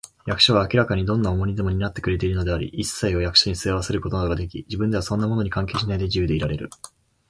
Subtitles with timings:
[0.25, 6.71] 役所は明らかにどんな重荷でも担ってくれているのであり、いっさいを役所に背負わせることができ、自分ではそんなものに関係しないで、自由でいられる